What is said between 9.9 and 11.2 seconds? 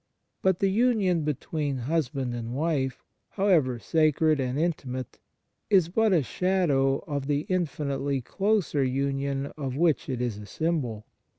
it is a symbol.